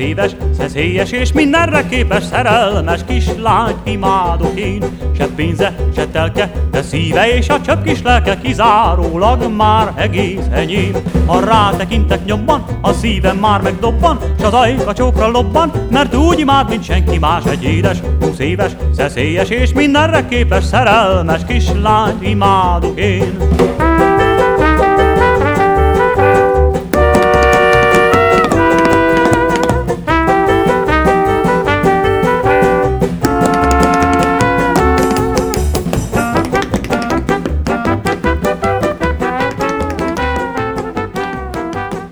éves, 0.00 0.30
szeszélyes 0.58 1.10
és 1.10 1.32
mindenre 1.32 1.86
képes 1.86 2.24
szerelmes 2.24 3.00
kislány 3.06 3.74
imádok 3.84 4.58
én. 4.60 4.84
Se 5.16 5.26
pénze, 5.26 5.74
se 5.96 6.06
telke, 6.06 6.50
de 6.70 6.82
szíve 6.82 7.36
és 7.36 7.48
a 7.48 7.60
csöpp 7.60 7.84
kis 7.84 8.02
lelke 8.02 8.38
kizárólag 8.42 9.52
már 9.56 9.92
egész 9.96 10.46
enyém. 10.52 10.92
Ha 11.26 11.40
rátekintek 11.40 12.24
nyomban, 12.24 12.64
a 12.80 12.92
szívem 12.92 13.36
már 13.36 13.60
megdobban, 13.60 14.18
s 14.40 14.42
az 14.42 14.52
ajka 14.52 14.92
csókra 14.92 15.28
lobban, 15.28 15.72
mert 15.90 16.14
úgy 16.14 16.38
imád, 16.38 16.68
mint 16.68 16.84
senki 16.84 17.18
más 17.18 17.44
egy 17.44 17.64
édes, 17.64 17.98
húsz 18.20 18.38
éves, 18.38 18.72
szeszélyes 18.96 19.48
és 19.48 19.72
mindenre 19.72 20.26
képes 20.28 20.64
szerelmes 20.64 21.40
kislány 21.46 22.16
imádok 22.20 23.00
én. 23.00 23.38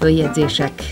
Följegyzések 0.09 0.83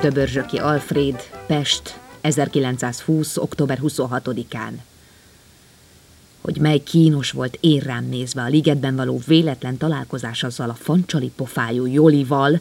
Töbörzsöki 0.00 0.56
Alfred, 0.56 1.20
Pest, 1.46 2.00
1920. 2.20 3.36
október 3.36 3.78
26-án. 3.82 4.72
Hogy 6.40 6.58
mely 6.60 6.78
kínos 6.78 7.30
volt 7.30 7.58
én 7.60 7.80
rám 7.80 8.08
nézve 8.08 8.42
a 8.42 8.48
ligetben 8.48 8.96
való 8.96 9.20
véletlen 9.26 9.76
találkozás 9.76 10.42
azzal 10.42 10.70
a 10.70 10.74
fancsali 10.74 11.32
pofájú 11.36 11.86
Jolival, 11.86 12.60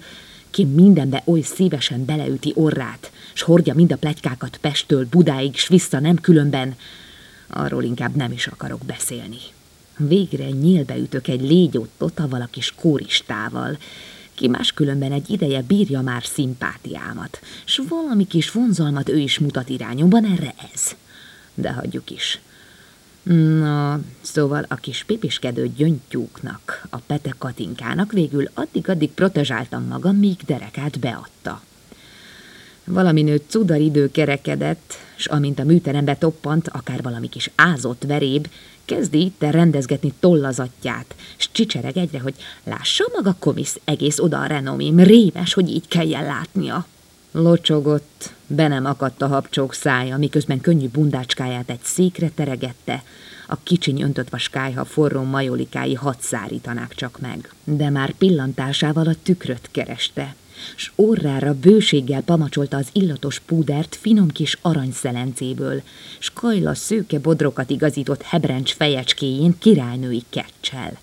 ki 0.49 0.65
mindenbe 0.65 1.21
oly 1.25 1.41
szívesen 1.41 2.05
beleüti 2.05 2.51
orrát, 2.55 3.11
s 3.33 3.41
hordja 3.41 3.73
mind 3.73 3.91
a 3.91 3.97
plegykákat 3.97 4.57
Pesttől 4.57 5.07
Budáig, 5.09 5.57
s 5.57 5.67
vissza 5.67 5.99
nem 5.99 6.15
különben, 6.15 6.75
arról 7.47 7.83
inkább 7.83 8.15
nem 8.15 8.31
is 8.31 8.47
akarok 8.47 8.85
beszélni. 8.85 9.39
Végre 9.97 10.49
nyílbe 10.49 10.97
ütök 10.97 11.27
egy 11.27 11.41
légyót 11.41 11.89
totaval 11.97 12.41
a 12.41 12.47
kis 12.51 12.73
kóristával, 12.75 13.77
ki 14.39 14.47
máskülönben 14.47 15.11
egy 15.11 15.29
ideje 15.29 15.61
bírja 15.61 16.01
már 16.01 16.23
szimpátiámat, 16.23 17.39
s 17.65 17.81
valami 17.89 18.27
kis 18.27 18.51
vonzalmat 18.51 19.09
ő 19.09 19.17
is 19.17 19.39
mutat 19.39 19.69
irányomban, 19.69 20.25
erre 20.25 20.53
ez. 20.73 20.95
De 21.53 21.71
hagyjuk 21.71 22.11
is. 22.11 22.39
Na, 23.59 23.99
szóval 24.21 24.65
a 24.67 24.75
kis 24.75 25.03
pipiskedő 25.03 25.67
gyöngytyúknak, 25.75 26.87
a 26.89 26.97
Pete 26.97 27.35
Katinkának 27.37 28.11
végül 28.11 28.49
addig-addig 28.53 29.09
protezsáltam 29.09 29.83
magam, 29.83 30.15
míg 30.15 30.37
derekát 30.45 30.99
beadta. 30.99 31.61
Valami 32.91 33.21
nő 33.21 33.41
cudar 33.47 33.79
idő 33.79 34.11
kerekedett, 34.11 34.93
s 35.15 35.25
amint 35.25 35.59
a 35.59 35.63
műterembe 35.63 36.15
toppant, 36.15 36.67
akár 36.67 37.01
valami 37.01 37.29
kis 37.29 37.49
ázott 37.55 38.03
veréb, 38.07 38.47
kezdi 38.85 39.21
itt 39.21 39.41
rendezgetni 39.41 40.13
tollazatját, 40.19 41.15
s 41.37 41.49
csicsereg 41.51 41.97
egyre, 41.97 42.19
hogy 42.19 42.33
lássa 42.63 43.03
maga 43.13 43.35
komisz 43.39 43.79
egész 43.83 44.19
oda 44.19 44.39
a 44.39 44.45
renomim, 44.45 44.99
rémes, 44.99 45.53
hogy 45.53 45.69
így 45.69 45.87
kelljen 45.87 46.25
látnia. 46.25 46.85
Locsogott, 47.31 48.33
be 48.47 48.67
nem 48.67 48.85
akadt 48.85 49.21
a 49.21 49.27
habcsók 49.27 49.73
szája, 49.73 50.17
miközben 50.17 50.61
könnyű 50.61 50.87
bundácskáját 50.87 51.69
egy 51.69 51.83
székre 51.83 52.29
teregette, 52.35 53.03
a 53.47 53.57
kicsiny 53.63 54.01
öntött 54.01 54.29
vaskályha 54.29 54.85
forró 54.85 55.23
majolikái 55.23 55.93
hat 55.93 56.21
szárítanák 56.21 56.93
csak 56.95 57.19
meg. 57.19 57.53
De 57.63 57.89
már 57.89 58.11
pillantásával 58.11 59.07
a 59.07 59.15
tükröt 59.23 59.69
kereste, 59.71 60.35
s 60.75 60.91
orrára 60.95 61.53
bőséggel 61.53 62.21
pamacsolta 62.21 62.77
az 62.77 62.89
illatos 62.91 63.39
púdert 63.39 63.95
finom 63.95 64.27
kis 64.27 64.57
aranyszelencéből, 64.61 65.81
s 66.19 66.31
kajla 66.33 66.75
szőke 66.75 67.19
bodrokat 67.19 67.69
igazított 67.69 68.21
hebrencs 68.21 68.73
fejecskéjén 68.73 69.57
királynői 69.59 70.23
kecsel. 70.29 70.99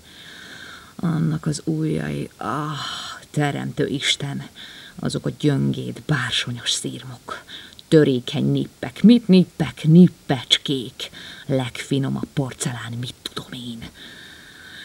Annak 0.96 1.46
az 1.46 1.62
ujjai, 1.64 2.28
ah, 2.36 2.78
teremtő 3.30 3.86
Isten, 3.86 4.48
azok 4.98 5.26
a 5.26 5.30
gyöngéd, 5.38 6.02
bársonyos 6.06 6.70
szírmok, 6.70 7.44
törékeny 7.88 8.50
nippek, 8.50 9.02
mit 9.02 9.28
nippek, 9.28 9.84
nippecskék, 9.84 11.10
legfinomabb 11.46 12.28
porcelán, 12.32 12.92
mit 13.00 13.14
tudom 13.22 13.52
én 13.52 13.88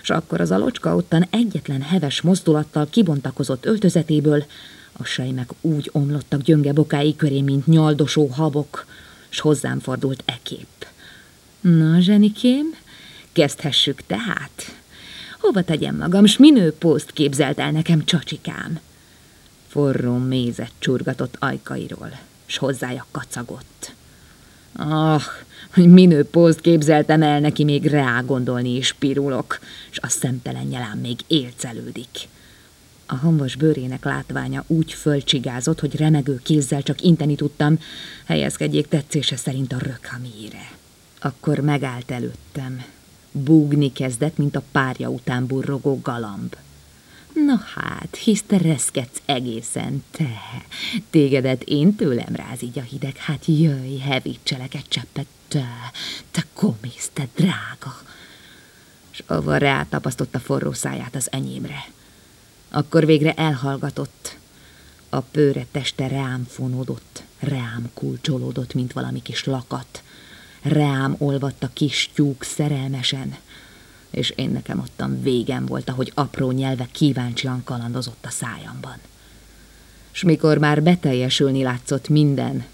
s 0.02 0.10
akkor 0.10 0.42
az 0.42 0.52
alocska 0.52 0.96
ottan 0.96 1.28
egyetlen 1.30 1.82
heves 1.82 2.22
mozdulattal 2.22 2.88
kibontakozott 2.90 3.66
öltözetéből, 3.66 4.46
a 4.92 5.04
sejmek 5.04 5.50
úgy 5.62 5.90
omlottak 5.92 6.42
gyönge 6.42 6.74
bokái 6.74 7.16
köré, 7.16 7.42
mint 7.42 7.68
nyaldosó 7.68 8.28
habok, 8.28 8.86
s 9.30 9.40
hozzám 9.40 9.80
fordult 9.80 10.24
ekép. 10.26 10.68
Na, 11.62 12.00
zsenikém, 12.00 12.76
kezdhessük 13.32 14.02
tehát. 14.08 14.76
Hova 15.40 15.64
tegyem 15.64 15.96
magam, 15.96 16.26
s 16.26 16.38
minő 16.38 16.74
pószt 16.74 17.12
képzelt 17.12 17.60
el 17.60 17.72
nekem 17.72 18.06
csacsikám? 18.06 18.80
Forró 19.68 20.18
mézet 20.18 20.72
csurgatott 20.80 21.36
ajkairól, 21.40 22.20
s 22.46 22.58
hozzája 22.58 23.06
kacagott. 23.12 23.94
Ah, 24.76 25.22
hogy 25.74 25.88
minő 25.88 26.24
pózt 26.24 26.62
képzeltem 26.62 27.22
el 27.22 27.40
neki, 27.40 27.64
még 27.64 27.86
rá 27.86 28.22
gondolni 28.26 28.76
is 28.76 28.94
pirulok, 28.94 29.60
és 29.92 30.00
a 30.00 30.08
szemtelen 30.08 30.66
nyelám 30.66 30.98
még 30.98 31.20
élcelődik. 31.28 32.28
A 33.06 33.16
hambas 33.16 33.56
bőrének 33.56 34.04
látványa 34.04 34.64
úgy 34.68 34.94
fölcsigázott, 34.94 35.80
hogy 35.80 35.96
remegő 35.96 36.40
kézzel 36.44 36.84
csak 36.84 37.02
inteni 37.02 37.36
tudtam, 37.36 37.80
helyezkedjék 38.26 38.88
tetszése 38.88 39.36
szerint 39.36 39.74
a 39.74 39.78
rökhamíre. 39.78 40.72
Akkor 41.20 41.60
megállt 41.60 42.12
előttem. 42.12 42.84
Búgni 43.32 43.92
kezdett, 43.92 44.38
mint 44.38 44.56
a 44.56 44.64
párja 44.72 45.10
után 45.10 45.46
burrogó 45.46 46.00
galamb. 46.04 46.56
Na 47.34 47.60
hát, 47.76 48.16
hisz 48.16 48.44
te 48.48 48.58
reszkedsz 48.58 49.22
egészen, 49.26 50.04
te. 50.12 50.42
Tégedet 51.10 51.64
én 51.64 51.96
tőlem 51.96 52.36
ráz 52.36 52.60
a 52.76 52.82
hideg, 52.82 53.18
hát 53.18 53.46
jöjj, 53.46 53.98
hevítselek 53.98 54.74
egy 54.74 54.88
cseppet, 54.88 55.26
te, 55.48 55.92
te 56.32 56.46
komisz, 56.54 57.10
te 57.14 57.28
drága. 57.36 58.02
És 59.12 59.24
avval 59.28 59.60
rátapasztotta 59.60 60.40
forró 60.40 60.74
száját 60.74 61.16
az 61.16 61.32
enyémre. 61.32 61.86
Akkor 62.70 63.06
végre 63.06 63.34
elhallgatott. 63.34 64.38
A 65.10 65.20
pőre 65.20 65.66
teste 65.72 66.08
rám 66.08 66.46
fonódott, 66.50 67.24
rám 67.40 67.90
kulcsolódott, 67.94 68.74
mint 68.74 68.94
valami 68.94 69.22
kis 69.22 69.44
lakat. 69.44 70.04
Rám 70.62 71.16
olvadt 71.18 71.64
a 71.64 71.70
kis 71.74 72.10
tyúk 72.14 72.44
szerelmesen, 72.44 73.36
és 74.12 74.34
én 74.36 74.50
nekem 74.50 74.80
ottan 74.80 75.22
végem 75.22 75.66
volt, 75.66 75.90
ahogy 75.90 76.12
apró 76.16 76.52
nyelve 76.52 76.88
kíváncsian 76.92 77.64
kalandozott 77.64 78.26
a 78.26 78.30
szájamban. 78.30 78.98
S 80.12 80.24
mikor 80.24 80.58
már 80.58 80.84
beteljesülni 80.84 81.64
látszott 81.64 82.10
minden, 82.10 82.66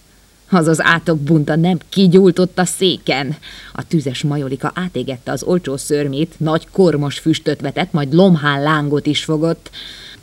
az 0.49 0.67
az 0.67 0.81
átok 0.81 1.19
bunta 1.19 1.55
nem 1.55 1.79
kigyúltott 1.89 2.59
a 2.59 2.65
széken. 2.65 3.35
A 3.73 3.87
tüzes 3.87 4.23
majolika 4.23 4.71
átégette 4.75 5.31
az 5.31 5.43
olcsó 5.43 5.77
szörmét, 5.77 6.33
nagy 6.37 6.67
kormos 6.71 7.19
füstöt 7.19 7.61
vetett, 7.61 7.91
majd 7.91 8.13
lomhán 8.13 8.61
lángot 8.61 9.05
is 9.05 9.23
fogott. 9.23 9.69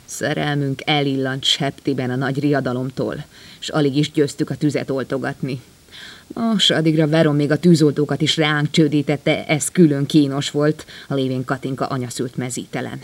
Szerelmünk 0.05 0.81
elillant 0.85 1.43
septiben 1.43 2.09
a 2.09 2.15
nagy 2.15 2.39
riadalomtól, 2.39 3.25
és 3.59 3.69
alig 3.69 3.97
is 3.97 4.11
győztük 4.11 4.49
a 4.49 4.55
tüzet 4.55 4.89
oltogatni. 4.89 5.61
Nos, 6.27 6.69
addigra 6.69 7.07
Veron 7.07 7.35
még 7.35 7.51
a 7.51 7.59
tűzoltókat 7.59 8.21
is 8.21 8.37
ránk 8.37 8.71
csődítette, 8.71 9.45
ez 9.45 9.71
külön 9.71 10.05
kínos 10.05 10.51
volt, 10.51 10.85
a 11.07 11.13
lévén 11.13 11.45
Katinka 11.45 11.85
anyaszült 11.85 12.35
mezítelen. 12.35 13.01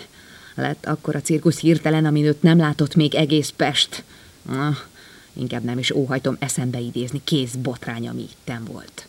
Lett 0.56 0.86
akkor 0.86 1.16
a 1.16 1.22
cirkusz 1.22 1.60
hirtelen, 1.60 2.06
amin 2.06 2.26
őt 2.26 2.42
nem 2.42 2.58
látott 2.58 2.96
még 2.96 3.16
egész 3.16 3.54
Pest. 3.56 4.04
Ah, 4.50 4.76
inkább 5.34 5.64
nem 5.64 5.78
is 5.78 5.92
óhajtom 5.92 6.36
eszembe 6.40 6.80
idézni 6.80 7.22
kész 7.24 7.54
botrány, 7.54 8.08
ami 8.08 8.22
itten 8.22 8.64
volt. 8.64 9.06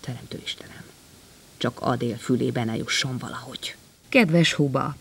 Teremtő 0.00 0.40
Istenem, 0.44 0.84
csak 1.56 1.80
Adél 1.80 2.16
fülébe 2.16 2.64
ne 2.64 2.76
jusson 2.76 3.18
valahogy. 3.18 3.76
Kedves 4.08 4.52
Huba, 4.52 4.96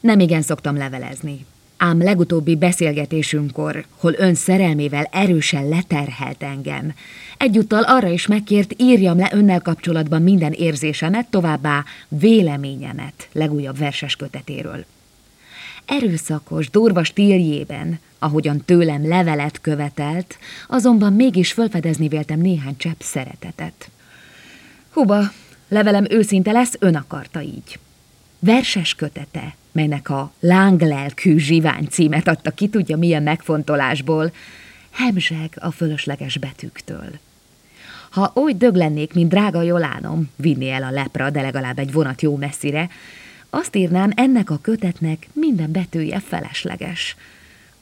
nem 0.00 0.20
igen 0.20 0.42
szoktam 0.42 0.76
levelezni, 0.76 1.46
ám 1.78 2.02
legutóbbi 2.02 2.56
beszélgetésünkkor, 2.56 3.84
hol 3.96 4.14
ön 4.16 4.34
szerelmével 4.34 5.08
erősen 5.12 5.68
leterhelt 5.68 6.42
engem, 6.42 6.94
egyúttal 7.36 7.82
arra 7.82 8.08
is 8.08 8.26
megkért, 8.26 8.74
írjam 8.76 9.18
le 9.18 9.30
önnel 9.32 9.60
kapcsolatban 9.60 10.22
minden 10.22 10.52
érzésemet, 10.52 11.26
továbbá 11.26 11.84
véleményemet 12.08 13.28
legújabb 13.32 13.78
verses 13.78 14.16
kötetéről. 14.16 14.84
Erőszakos, 15.84 16.70
durva 16.70 17.04
stíljében, 17.04 17.98
ahogyan 18.18 18.64
tőlem 18.64 19.08
levelet 19.08 19.60
követelt, 19.60 20.38
azonban 20.68 21.12
mégis 21.12 21.52
fölfedezni 21.52 22.08
véltem 22.08 22.40
néhány 22.40 22.76
csepp 22.76 23.00
szeretetet. 23.00 23.90
Huba, 24.90 25.32
levelem 25.68 26.04
őszinte 26.10 26.52
lesz, 26.52 26.74
ön 26.78 26.94
akarta 26.94 27.42
így. 27.42 27.78
Verses 28.38 28.94
kötete, 28.94 29.56
melynek 29.72 30.10
a 30.10 30.32
lánglelkű 30.40 31.38
zsivány 31.38 31.86
címet 31.90 32.28
adta 32.28 32.50
ki 32.50 32.68
tudja 32.68 32.96
milyen 32.96 33.22
megfontolásból, 33.22 34.32
hemzseg 34.90 35.50
a 35.60 35.70
fölösleges 35.70 36.38
betűktől. 36.38 37.18
Ha 38.10 38.32
oly 38.34 38.52
dög 38.52 38.74
lennék, 38.74 39.14
mint 39.14 39.28
drága 39.28 39.62
Jolánom, 39.62 40.30
vinni 40.36 40.70
el 40.70 40.82
a 40.82 40.90
lepra, 40.90 41.30
de 41.30 41.40
legalább 41.40 41.78
egy 41.78 41.92
vonat 41.92 42.22
jó 42.22 42.36
messzire, 42.36 42.88
azt 43.50 43.76
írnám, 43.76 44.12
ennek 44.14 44.50
a 44.50 44.58
kötetnek 44.58 45.28
minden 45.32 45.72
betűje 45.72 46.20
felesleges. 46.20 47.16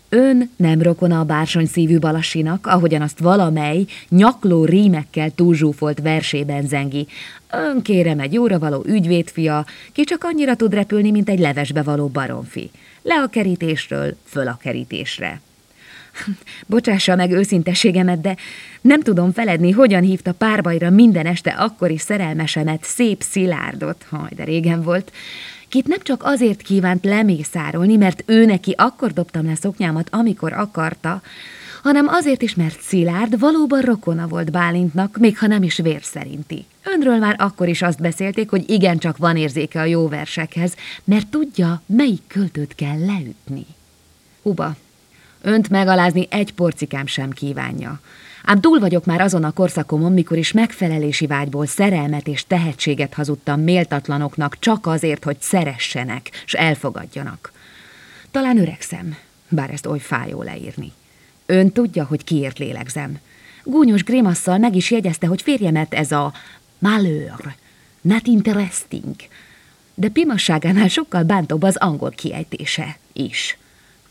Ön 0.09 0.51
nem 0.57 0.83
rokona 0.83 1.21
a 1.21 1.25
bársony 1.25 1.67
szívű 1.67 1.99
Balasinak, 1.99 2.67
ahogyan 2.67 3.03
azt 3.03 3.19
valamely 3.19 3.85
nyakló 4.09 4.65
rímekkel 4.65 5.31
túlzsúfolt 5.31 6.01
versében 6.01 6.67
zengi. 6.67 7.07
Ön 7.51 7.83
kérem 7.83 8.21
egy 8.21 8.33
jóra 8.33 8.59
való 8.59 8.85
ügyvédfia, 8.87 9.67
ki 9.93 10.05
csak 10.05 10.25
annyira 10.25 10.57
tud 10.57 10.75
repülni, 10.75 11.11
mint 11.11 11.29
egy 11.29 11.39
levesbe 11.39 11.83
való 11.83 12.07
baromfi. 12.07 12.71
Le 13.03 13.15
a 13.15 13.27
kerítésről, 13.27 14.17
föl 14.25 14.49
a 14.49 14.59
kerítésre. 14.63 15.41
Bocsássa 16.67 17.17
meg 17.17 17.31
őszintességemet, 17.31 18.21
de 18.21 18.37
nem 18.81 19.01
tudom 19.01 19.33
feledni, 19.33 19.71
hogyan 19.71 20.03
hívta 20.03 20.33
párbajra 20.33 20.91
minden 20.91 21.27
este 21.27 21.51
akkori 21.51 21.99
szerelmesemet, 21.99 22.85
szép 22.85 23.23
Szilárdot, 23.23 24.07
haj, 24.09 24.31
de 24.37 24.45
régen 24.45 24.83
volt, 24.83 25.13
kit 25.77 25.87
nem 25.87 26.03
csak 26.03 26.23
azért 26.25 26.63
kívánt 26.63 27.05
lemészárolni, 27.05 27.97
mert 27.97 28.23
ő 28.27 28.45
neki 28.45 28.75
akkor 28.77 29.13
dobtam 29.13 29.47
le 29.47 29.55
szoknyámat, 29.55 30.09
amikor 30.11 30.53
akarta, 30.53 31.23
hanem 31.83 32.09
azért 32.09 32.43
is, 32.43 32.55
mert 32.55 32.81
Szilárd 32.81 33.39
valóban 33.39 33.81
rokona 33.81 34.27
volt 34.27 34.51
Bálintnak, 34.51 35.17
még 35.19 35.39
ha 35.39 35.47
nem 35.47 35.63
is 35.63 35.77
vér 35.77 36.03
szerinti. 36.03 36.65
Önről 36.85 37.19
már 37.19 37.35
akkor 37.39 37.69
is 37.69 37.83
azt 37.83 38.01
beszélték, 38.01 38.51
hogy 38.51 38.71
igencsak 38.71 39.17
van 39.17 39.37
érzéke 39.37 39.81
a 39.81 39.85
jó 39.85 40.09
versekhez, 40.09 40.75
mert 41.05 41.27
tudja, 41.27 41.83
melyik 41.87 42.23
költőt 42.27 42.75
kell 42.75 42.99
leütni. 42.99 43.67
Huba, 44.43 44.77
önt 45.43 45.71
megalázni 45.71 46.27
egy 46.31 46.53
porcikám 46.55 47.07
sem 47.07 47.31
kívánja. 47.31 48.01
Ám 48.49 48.61
túl 48.61 48.79
vagyok 48.79 49.05
már 49.05 49.21
azon 49.21 49.45
a 49.45 49.53
korszakomon, 49.53 50.13
mikor 50.13 50.39
is 50.39 50.53
megfelelési 50.53 51.27
vágyból 51.27 51.67
szerelmet 51.67 52.29
és 52.29 52.47
tehetséget 52.47 53.15
hazudtam 53.15 53.61
méltatlanoknak 53.61 54.59
csak 54.59 54.87
azért, 54.87 55.25
hogy 55.25 55.37
szeressenek, 55.41 56.31
s 56.45 56.55
elfogadjanak. 56.55 57.53
Talán 58.31 58.59
öregszem, 58.59 59.17
bár 59.49 59.71
ezt 59.71 59.87
oly 59.87 59.99
fájó 59.99 60.43
leírni. 60.43 60.93
Ön 61.47 61.73
tudja, 61.73 62.05
hogy 62.05 62.25
kiért 62.25 62.59
lélegzem. 62.59 63.19
Gúnyos 63.65 64.05
grimasszal 64.05 64.59
meg 64.59 64.77
is 64.77 64.91
jegyezte, 64.91 65.27
hogy 65.27 65.43
férjemet 65.43 65.95
ez 65.95 66.13
a 66.13 66.33
malheur, 66.79 67.55
not 68.01 68.27
interesting, 68.27 69.15
de 69.95 70.09
pimasságánál 70.09 70.89
sokkal 70.89 71.23
bántóbb 71.23 71.63
az 71.63 71.77
angol 71.77 72.11
kiejtése 72.11 72.99
is. 73.13 73.59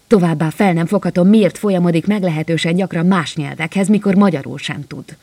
Továbbá 0.08 0.50
fel 0.50 0.74
nem 0.74 0.86
foghatom, 0.86 1.28
miért 1.28 1.58
folyamodik 1.58 2.08
meglehetősen 2.08 2.76
gyakran 2.76 3.06
más 3.06 3.36
nyelvekhez, 3.36 3.88
mikor 3.88 4.16
magyarul 4.16 4.58
sem 4.58 4.88
tud. 4.88 5.18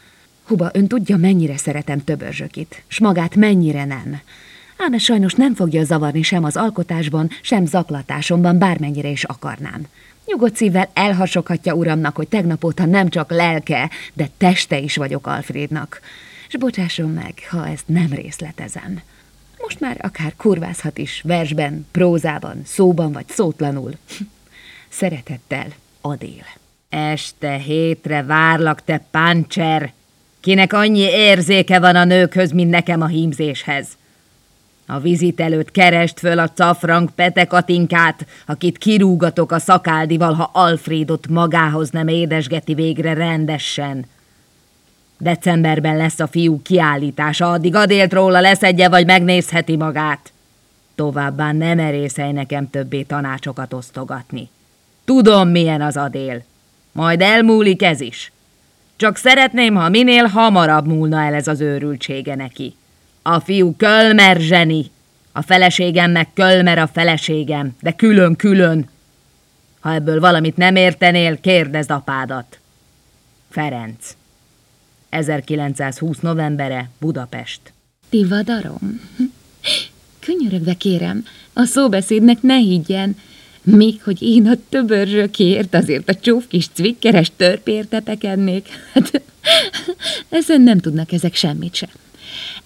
Huba, 0.44 0.70
ön 0.72 0.86
tudja, 0.86 1.16
mennyire 1.16 1.56
szeretem 1.56 2.04
töbörzsökit, 2.04 2.82
s 2.86 2.98
magát 2.98 3.36
mennyire 3.36 3.84
nem. 3.84 4.20
Ám 4.78 4.92
ez 4.92 5.02
sajnos 5.02 5.34
nem 5.34 5.54
fogja 5.54 5.84
zavarni 5.84 6.22
sem 6.22 6.44
az 6.44 6.56
alkotásban, 6.56 7.30
sem 7.42 7.66
zaklatásomban, 7.66 8.58
bármennyire 8.58 9.08
is 9.08 9.24
akarnám. 9.24 9.86
Nyugodt 10.26 10.56
szívvel 10.56 10.90
elhasoghatja 10.92 11.74
uramnak, 11.74 12.16
hogy 12.16 12.28
tegnap 12.28 12.64
óta 12.64 12.86
nem 12.86 13.08
csak 13.08 13.30
lelke, 13.30 13.90
de 14.12 14.28
teste 14.36 14.78
is 14.78 14.96
vagyok 14.96 15.26
Alfrednak. 15.26 16.00
És 16.48 16.56
bocsásson 16.56 17.10
meg, 17.10 17.34
ha 17.50 17.68
ezt 17.68 17.88
nem 17.88 18.08
részletezem. 18.10 19.00
Most 19.58 19.80
már 19.80 19.96
akár 20.00 20.34
kurvázhat 20.36 20.98
is, 20.98 21.20
versben, 21.24 21.86
prózában, 21.90 22.62
szóban 22.64 23.12
vagy 23.12 23.28
szótlanul. 23.28 23.92
Szeretettel, 24.92 25.66
Adél. 26.00 26.44
Este 26.88 27.52
hétre 27.52 28.22
várlak, 28.22 28.84
te 28.84 29.04
páncser! 29.10 29.92
Kinek 30.40 30.72
annyi 30.72 31.00
érzéke 31.00 31.80
van 31.80 31.96
a 31.96 32.04
nőkhöz, 32.04 32.50
mint 32.50 32.70
nekem 32.70 33.00
a 33.00 33.06
hímzéshez. 33.06 33.88
A 34.86 34.98
vizit 34.98 35.40
előtt 35.40 35.70
kerest 35.70 36.18
föl 36.18 36.38
a 36.38 36.48
cafrank 36.48 37.10
petekatinkát, 37.10 38.26
akit 38.46 38.78
kirúgatok 38.78 39.52
a 39.52 39.58
szakáldival, 39.58 40.32
ha 40.32 40.50
Alfredot 40.52 41.28
magához 41.28 41.90
nem 41.90 42.08
édesgeti 42.08 42.74
végre 42.74 43.12
rendesen. 43.14 44.04
Decemberben 45.18 45.96
lesz 45.96 46.20
a 46.20 46.26
fiú 46.26 46.62
kiállítása, 46.62 47.50
addig 47.50 47.74
adélt 47.74 48.12
róla 48.12 48.40
leszedje, 48.40 48.88
vagy 48.88 49.06
megnézheti 49.06 49.76
magát. 49.76 50.32
Továbbá 50.94 51.52
nem 51.52 51.78
erészelj 51.78 52.32
nekem 52.32 52.70
többé 52.70 53.02
tanácsokat 53.02 53.72
osztogatni. 53.72 54.50
Tudom, 55.12 55.48
milyen 55.48 55.82
az 55.82 55.96
adél. 55.96 56.44
Majd 56.92 57.20
elmúlik 57.20 57.82
ez 57.82 58.00
is. 58.00 58.32
Csak 58.96 59.16
szeretném, 59.16 59.74
ha 59.74 59.88
minél 59.88 60.24
hamarabb 60.24 60.86
múlna 60.86 61.22
el 61.22 61.34
ez 61.34 61.48
az 61.48 61.60
őrültsége 61.60 62.34
neki. 62.34 62.74
A 63.22 63.40
fiú 63.40 63.76
Kölmer 63.76 64.40
zseni, 64.40 64.90
a 65.32 65.42
feleségem 65.42 66.10
meg 66.10 66.28
Kölmer 66.34 66.78
a 66.78 66.86
feleségem, 66.86 67.76
de 67.80 67.92
külön-külön. 67.92 68.88
Ha 69.80 69.92
ebből 69.92 70.20
valamit 70.20 70.56
nem 70.56 70.76
értenél, 70.76 71.40
kérdezd 71.40 71.90
apádat. 71.90 72.58
Ferenc. 73.50 74.16
1920 75.08 76.18
novembere, 76.18 76.90
Budapest. 77.00 77.60
Tivadarom? 78.10 79.00
Könyörögve 80.18 80.74
kérem, 80.74 81.24
a 81.52 81.64
szóbeszédnek 81.64 82.42
ne 82.42 82.56
higgyen, 82.56 83.16
még 83.64 84.02
hogy 84.02 84.22
én 84.22 84.46
a 84.46 84.54
töbörzsökért, 84.68 85.74
azért 85.74 86.08
a 86.08 86.14
csúf 86.14 86.44
kis 86.48 86.68
cvikkeres 86.72 87.32
törpért 87.36 87.88
tepekednék. 87.88 88.68
Hát, 88.92 89.22
ezen 90.28 90.60
nem 90.60 90.78
tudnak 90.78 91.12
ezek 91.12 91.34
semmit 91.34 91.74
sem. 91.74 91.88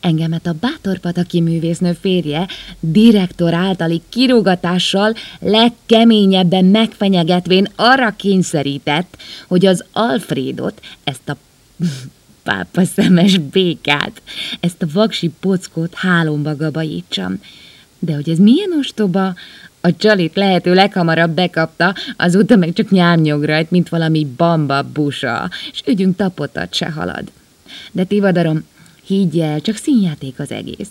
Engemet 0.01 0.47
a 0.47 0.57
Bátorpataki 0.61 1.41
művésznő 1.41 1.97
férje 2.01 2.49
direktor 2.81 3.55
általi 3.55 4.03
kirúgatással 4.09 5.15
legkeményebben 5.39 6.65
megfenyegetvén 6.65 7.69
arra 7.77 8.11
kényszerített, 8.11 9.17
hogy 9.47 9.67
az 9.67 9.85
Alfredot, 9.93 10.81
ezt 11.05 11.29
a 11.29 11.37
pápa 12.43 12.85
szemes 12.85 13.39
békát, 13.39 14.23
ezt 14.61 14.83
a 14.83 14.87
vaksi 14.93 15.31
pockót 15.41 15.95
hálomba 15.95 16.57
gabajítsam. 16.57 17.41
De 17.99 18.15
hogy 18.15 18.29
ez 18.29 18.38
milyen 18.38 18.71
ostoba, 18.79 19.35
a 19.87 19.97
csalit 19.97 20.37
lehető 20.37 20.75
leghamarabb 20.75 21.31
bekapta, 21.31 21.95
azóta 22.16 22.57
meg 22.57 22.73
csak 22.73 22.90
nyárnyog 22.90 23.45
rajt, 23.45 23.71
mint 23.71 23.88
valami 23.88 24.26
bamba 24.37 24.83
busa, 24.83 25.50
és 25.73 25.83
ügyünk 25.87 26.16
tapotat 26.16 26.75
se 26.75 26.90
halad. 26.90 27.25
De 27.93 28.05
tivadarom, 28.05 28.64
higgy 29.05 29.38
el, 29.38 29.61
csak 29.61 29.76
színjáték 29.76 30.38
az 30.38 30.50
egész. 30.50 30.88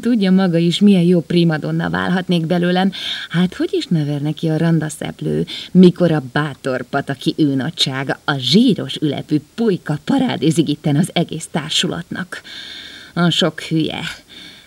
Tudja 0.00 0.30
maga 0.30 0.58
is, 0.58 0.80
milyen 0.80 1.02
jó 1.02 1.20
primadonna 1.20 1.90
válhatnék 1.90 2.46
belőlem. 2.46 2.92
Hát 3.28 3.54
hogy 3.54 3.68
is 3.72 3.86
never 3.86 4.20
neki 4.20 4.48
a 4.48 4.56
randaszeplő, 4.56 5.46
mikor 5.72 6.12
a 6.12 6.22
bátor 6.32 6.82
pataki 6.82 7.34
őnagysága, 7.36 8.18
a 8.24 8.36
zsíros 8.36 8.96
ülepű 8.96 9.40
pulyka 9.54 9.98
parádézik 10.04 10.68
itten 10.68 10.96
az 10.96 11.10
egész 11.12 11.48
társulatnak. 11.50 12.42
A 13.14 13.30
sok 13.30 13.60
hülye, 13.60 14.00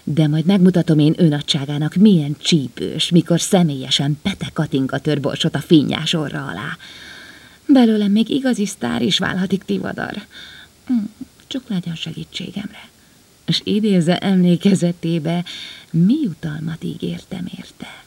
de 0.03 0.27
majd 0.27 0.45
megmutatom 0.45 0.99
én 0.99 1.15
őnagyságának 1.17 1.95
milyen 1.95 2.35
csípős, 2.39 3.09
mikor 3.09 3.41
személyesen 3.41 4.19
Pete 4.21 4.49
Katinka 4.53 4.99
tör 4.99 5.19
borsot 5.19 5.55
a 5.55 5.59
finnyás 5.59 6.13
orra 6.13 6.45
alá. 6.45 6.77
Belőlem 7.65 8.11
még 8.11 8.29
igazi 8.29 8.65
sztár 8.65 9.01
is 9.01 9.17
válhatik 9.17 9.63
Tivadar. 9.63 10.13
Hm, 10.85 10.93
csak 11.47 11.63
legyen 11.67 11.95
segítségemre. 11.95 12.89
És 13.45 13.61
idézze 13.63 14.17
emlékezetébe, 14.17 15.43
mi 15.89 16.13
jutalmat 16.23 16.83
ígértem 16.83 17.49
érte. 17.57 18.03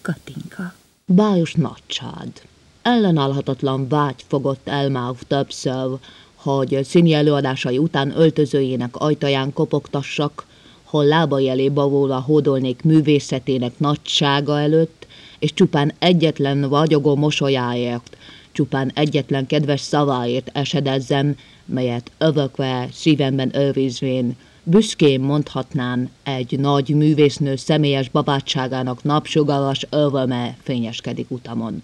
Katinka. 0.00 0.74
Bájos 1.04 1.52
nagycsád. 1.52 2.42
Ellenállhatatlan 2.82 3.88
vágy 3.88 4.24
fogott 4.28 4.68
Elmáv 4.68 5.16
többször, 5.26 5.98
hogy 6.34 6.80
színi 6.84 7.12
előadásai 7.12 7.78
után 7.78 8.12
öltözőjének 8.16 8.96
ajtaján 8.96 9.52
kopogtassak, 9.52 10.46
hol 10.92 11.04
lábai 11.04 11.48
elé 11.48 11.68
bavóla 11.68 12.20
hódolnék 12.20 12.82
művészetének 12.82 13.78
nagysága 13.78 14.60
előtt, 14.60 15.06
és 15.38 15.54
csupán 15.54 15.92
egyetlen 15.98 16.68
vagyogó 16.68 17.16
mosolyáért, 17.16 18.16
csupán 18.52 18.90
egyetlen 18.94 19.46
kedves 19.46 19.80
szaváért 19.80 20.50
esedezzem, 20.52 21.36
melyet 21.64 22.10
övökve, 22.18 22.88
szívemben 22.92 23.56
őrizvén, 23.56 24.36
büszkén 24.62 25.20
mondhatnám 25.20 26.10
egy 26.22 26.58
nagy 26.58 26.88
művésznő 26.88 27.56
személyes 27.56 28.08
babátságának 28.08 29.02
napsugaras 29.02 29.86
övöme 29.90 30.56
fényeskedik 30.62 31.30
utamon. 31.30 31.82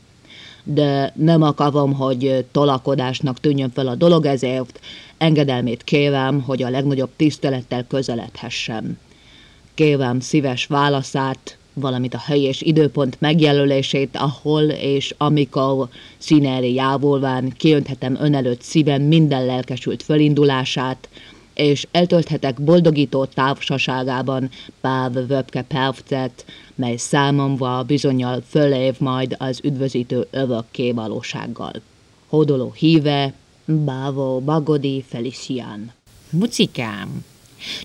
De 0.70 1.12
nem 1.16 1.42
akarom, 1.42 1.92
hogy 1.94 2.44
tolakodásnak 2.52 3.40
tűnjön 3.40 3.70
fel 3.70 3.86
a 3.86 3.94
dolog, 3.94 4.26
ezért 4.26 4.80
engedelmét 5.18 5.84
kérem, 5.84 6.40
hogy 6.40 6.62
a 6.62 6.70
legnagyobb 6.70 7.10
tisztelettel 7.16 7.84
közeledhessem. 7.86 8.98
Kérem 9.74 10.20
szíves 10.20 10.66
válaszát, 10.66 11.56
valamint 11.72 12.14
a 12.14 12.22
hely 12.26 12.40
és 12.40 12.62
időpont 12.62 13.16
megjelölését, 13.20 14.16
ahol 14.16 14.62
és 14.62 15.14
amikor 15.18 15.88
színeri 16.18 16.74
jávolván 16.74 17.52
kiönthetem 17.56 18.16
ön 18.20 18.34
előtt 18.34 18.62
szívem 18.62 19.02
minden 19.02 19.46
lelkesült 19.46 20.02
fölindulását, 20.02 21.08
és 21.58 21.86
eltölthetek 21.90 22.60
boldogító 22.60 23.24
távsaságában 23.24 24.50
páv 24.80 25.12
vöpke 25.12 25.62
percet, 25.62 26.44
mely 26.74 26.96
számomra 26.96 27.82
bizonyal 27.82 28.42
fölév 28.48 28.94
majd 28.98 29.34
az 29.38 29.60
üdvözítő 29.62 30.26
övökké 30.30 30.92
valósággal. 30.92 31.72
Hódoló 32.28 32.72
híve, 32.76 33.32
Bávó 33.64 34.40
Bagodi 34.40 35.04
Felician. 35.08 35.92
Mucikám, 36.30 37.24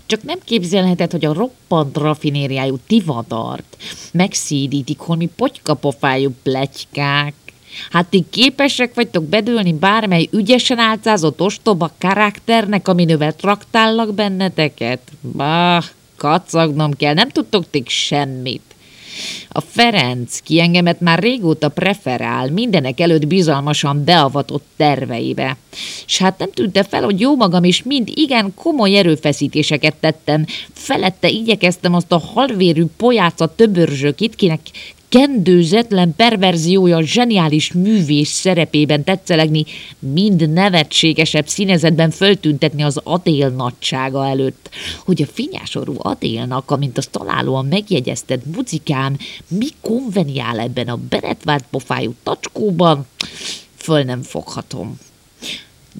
csak 0.06 0.24
nem 0.24 0.39
képzelheted, 0.44 1.12
hogy 1.12 1.25
a 1.25 1.34
roppant 1.34 1.98
rafinériájú 1.98 2.77
tivadart 2.88 3.77
megszídítik 4.12 5.00
holmi 5.00 5.30
potykapofájú 5.36 6.32
plegykák. 6.44 7.34
Hát 7.92 8.06
ti 8.06 8.25
képesek 8.30 8.94
vagytok 8.94 9.24
bedőlni 9.24 9.74
bármely 9.74 10.27
ügyesen 10.32 10.80
álcázott 10.80 11.42
ostoba 11.42 11.92
karakternek, 12.00 12.88
aminővel 12.88 13.36
traktállak 13.36 14.13
benneteket? 14.13 15.00
Bah, 15.22 15.84
kacagnom 16.18 16.94
kell, 16.94 17.13
nem 17.13 17.30
tudtok 17.30 17.70
ti 17.70 17.84
semmit. 17.86 18.62
A 19.50 19.62
Ferenc, 19.62 20.39
ki 20.39 20.60
engemet 20.60 21.00
már 21.00 21.20
régóta 21.20 21.70
preferál, 21.70 22.50
mindenek 22.50 23.00
előtt 23.00 23.27
bizalmasan 23.27 24.03
beavatott 24.03 24.65
terveibe. 24.77 25.58
S 26.06 26.18
hát 26.18 26.38
nem 26.38 26.51
tűnte 26.51 26.84
fel, 26.84 27.03
hogy 27.03 27.20
jó 27.20 27.36
magam 27.36 27.63
is 27.63 27.84
mind 27.84 28.12
igen 28.13 28.53
komoly 28.56 28.98
erőfeszítéseket 28.98 29.96
tettem. 29.96 30.46
Felette 30.74 31.30
igyekeztem 31.30 31.94
azt 31.94 32.12
a 32.12 32.18
halvérű 32.34 32.86
pojáca 32.98 33.56
töbörzsökit, 33.56 34.36
kinek 34.36 34.60
kendőzetlen 35.13 36.15
perverziója 36.15 37.01
zseniális 37.01 37.72
művés 37.72 38.27
szerepében 38.27 39.03
tetszelegni, 39.03 39.65
mind 40.00 40.50
nevetségesebb 40.50 41.48
színezetben 41.48 42.10
föltüntetni 42.10 42.84
az 42.84 43.00
Adél 43.03 43.50
nagysága 43.50 44.27
előtt, 44.27 44.70
hogy 45.05 45.22
a 45.22 45.32
finnyásorú 45.34 45.93
Adélnak, 45.98 46.72
amint 46.72 46.98
azt 46.98 47.12
találóan 47.12 47.65
megjegyezted 47.65 48.41
muzikám, 48.55 49.17
mi 49.48 49.67
konveniál 49.82 50.60
ebben 50.60 50.88
a 50.88 51.00
beretvált 51.10 51.65
pofájú 51.70 52.13
tacskóban, 52.24 53.05
föl 53.75 54.03
nem 54.03 54.22
foghatom. 54.22 54.98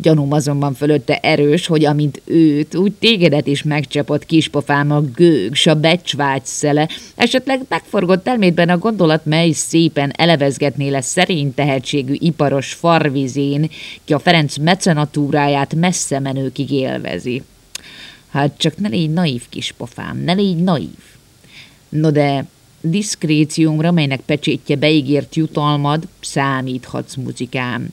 Gyanúm 0.02 0.32
azonban 0.32 0.74
fölötte 0.74 1.18
erős, 1.18 1.66
hogy 1.66 1.86
amint 1.86 2.22
őt, 2.26 2.76
úgy 2.76 2.92
tégedet 2.92 3.48
is 3.48 3.64
megcsapott 3.64 4.26
kispofám 4.26 4.92
a 4.92 5.02
gőg, 5.02 5.56
s 5.56 5.68
a 5.68 5.76
becsvágy 5.76 6.46
szele, 6.46 6.90
esetleg 7.16 7.62
megforgott 7.70 8.28
elmédben 8.28 8.70
a 8.70 8.78
gondolat, 8.78 9.26
mely 9.26 9.52
szépen 9.52 10.12
elevezgetné 10.16 10.90
le 10.90 11.02
szerény 11.02 11.54
tehetségű 11.54 12.14
iparos 12.20 12.74
farvizén, 12.74 13.70
ki 14.06 14.14
a 14.14 14.20
Ferenc 14.20 14.58
mecenatúráját 14.58 15.76
messze 15.76 16.20
menőkig 16.20 16.72
élvezi. 16.72 17.44
Hát 18.30 18.58
csak 18.58 18.78
ne 18.78 18.88
légy 18.88 19.10
naív, 19.10 19.44
kispofám, 19.50 20.18
ne 20.24 20.34
légy 20.34 20.58
naív. 20.58 20.98
No 21.90 22.12
de 22.12 22.46
diszkréciumra, 22.84 23.92
melynek 23.92 24.20
pecsétje 24.20 24.76
beígért 24.76 25.36
jutalmad, 25.36 26.08
számíthatsz, 26.20 27.16
muzikám. 27.16 27.88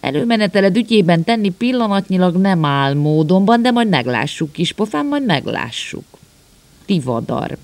Előmeneteled 0.00 0.76
ügyében 0.76 1.24
tenni 1.24 1.50
pillanatnyilag 1.50 2.36
nem 2.36 2.64
áll 2.64 2.94
módonban, 2.94 3.62
de 3.62 3.70
majd 3.70 3.88
meglássuk, 3.88 4.52
kispofám, 4.52 5.06
majd 5.06 5.24
meglássuk. 5.24 6.04
Tivadar. 6.84 7.56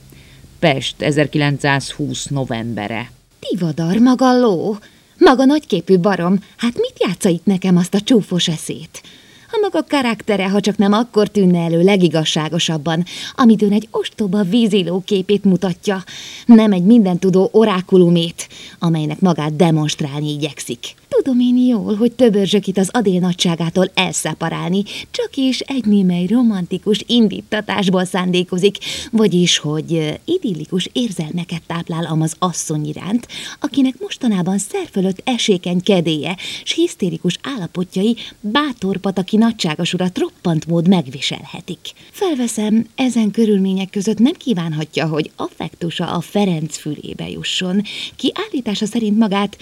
Pest, 0.58 1.02
1920 1.02 2.26
novembere. 2.26 3.10
Tivadar, 3.38 3.96
maga 3.96 4.38
ló, 4.38 4.76
maga 5.18 5.44
nagyképű 5.44 5.98
barom, 5.98 6.38
hát 6.56 6.74
mit 6.74 6.94
játsza 7.06 7.28
itt 7.28 7.44
nekem 7.44 7.76
azt 7.76 7.94
a 7.94 8.00
csúfos 8.00 8.48
eszét? 8.48 9.02
A 9.52 9.58
maga 9.60 9.84
karaktere, 9.88 10.48
ha 10.48 10.60
csak 10.60 10.76
nem 10.76 10.92
akkor 10.92 11.28
tűnne 11.28 11.64
elő 11.64 11.82
legigazságosabban, 11.82 13.04
amit 13.34 13.62
ön 13.62 13.72
egy 13.72 13.88
ostoba 13.90 14.42
víziló 14.42 15.02
képét 15.04 15.44
mutatja, 15.44 16.04
nem 16.46 16.72
egy 16.72 16.84
mindentudó 16.84 17.48
orákulumét, 17.52 18.48
amelynek 18.78 19.20
magát 19.20 19.56
demonstrálni 19.56 20.32
igyekszik. 20.32 20.94
Tudom 21.22 21.40
én 21.40 21.56
jól, 21.56 21.94
hogy 21.94 22.12
töbörzsök 22.12 22.66
itt 22.66 22.78
az 22.78 22.88
Adél 22.92 23.20
nagyságától 23.20 23.90
elszeparálni, 23.94 24.82
csak 25.10 25.36
is 25.36 25.60
egy 25.60 25.84
némely 25.84 26.26
romantikus 26.26 27.04
indítatásból 27.06 28.04
szándékozik, 28.04 28.76
vagyis, 29.10 29.58
hogy 29.58 30.20
idillikus 30.24 30.88
érzelmeket 30.92 31.62
táplál 31.66 32.04
amaz 32.04 32.34
asszony 32.38 32.86
iránt, 32.86 33.28
akinek 33.60 33.94
mostanában 34.00 34.58
szerfölött 34.58 35.20
esékeny 35.24 35.82
kedélye, 35.82 36.36
s 36.64 36.72
hisztérikus 36.72 37.38
állapotjai 37.42 38.16
bátor 38.40 38.96
pataki 38.96 39.36
nagyságos 39.36 39.94
urat 39.94 40.18
roppant 40.18 40.66
mód 40.66 40.88
megviselhetik. 40.88 41.80
Felveszem, 42.10 42.86
ezen 42.94 43.30
körülmények 43.30 43.90
között 43.90 44.18
nem 44.18 44.32
kívánhatja, 44.32 45.06
hogy 45.06 45.30
affektusa 45.36 46.06
a 46.06 46.20
Ferenc 46.20 46.76
fülébe 46.76 47.28
jusson, 47.28 47.82
ki 48.16 48.32
állítása 48.34 48.86
szerint 48.86 49.18
magát 49.18 49.56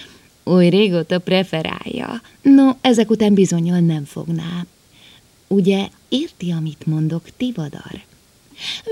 oly 0.48 0.68
régóta 0.68 1.18
preferálja. 1.18 2.22
No, 2.42 2.70
ezek 2.80 3.10
után 3.10 3.34
bizonyal 3.34 3.78
nem 3.78 4.04
fogná. 4.04 4.66
Ugye 5.46 5.88
érti, 6.08 6.50
amit 6.50 6.86
mondok, 6.86 7.22
Tivadar? 7.36 8.06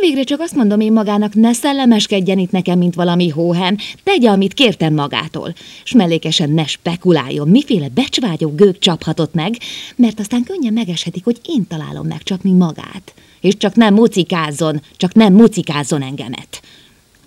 Végre 0.00 0.22
csak 0.22 0.40
azt 0.40 0.54
mondom 0.54 0.80
én 0.80 0.92
magának, 0.92 1.34
ne 1.34 1.52
szellemeskedjen 1.52 2.38
itt 2.38 2.50
nekem, 2.50 2.78
mint 2.78 2.94
valami 2.94 3.28
hóhen, 3.28 3.78
tegye, 4.02 4.30
amit 4.30 4.54
kértem 4.54 4.94
magától, 4.94 5.54
s 5.84 5.92
mellékesen 5.92 6.50
ne 6.50 6.66
spekuláljon, 6.66 7.48
miféle 7.48 7.88
becsvágyó 7.88 8.50
gők 8.54 8.78
csaphatott 8.78 9.34
meg, 9.34 9.56
mert 9.96 10.20
aztán 10.20 10.42
könnyen 10.42 10.72
megeshetik, 10.72 11.24
hogy 11.24 11.40
én 11.44 11.66
találom 11.66 12.06
megcsapni 12.06 12.52
magát. 12.52 13.14
És 13.40 13.56
csak 13.56 13.74
nem 13.74 13.94
mucikázzon, 13.94 14.82
csak 14.96 15.14
nem 15.14 15.32
mucikázzon 15.32 16.02
engemet. 16.02 16.62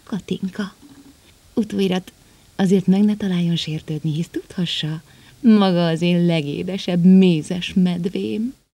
Katinka, 0.03 0.73
utóirat 1.53 2.11
azért 2.59 2.87
meg 2.87 3.03
ne 3.03 3.15
találjon 3.15 3.55
sértődni, 3.55 4.13
hisz 4.13 4.29
tudhassa, 4.31 5.01
maga 5.41 5.87
az 5.87 6.01
én 6.01 6.25
legédesebb 6.25 7.03
mézes 7.03 7.73
medvém. 7.75 8.53